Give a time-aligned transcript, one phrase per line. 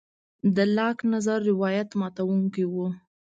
[0.55, 2.75] د لاک نظر روایت ماتوونکی و.